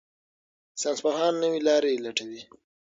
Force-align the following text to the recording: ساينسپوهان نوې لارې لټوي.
ساينسپوهان 0.81 1.33
نوې 1.43 1.59
لارې 1.67 2.01
لټوي. 2.05 2.41